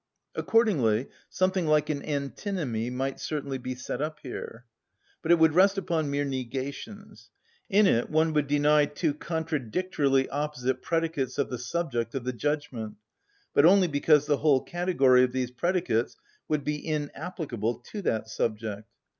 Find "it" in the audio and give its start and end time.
5.31-5.37, 7.85-8.09